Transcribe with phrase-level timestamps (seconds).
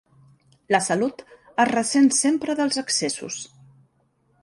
[0.75, 1.21] La salut
[1.65, 3.43] es ressent sempre dels excessos.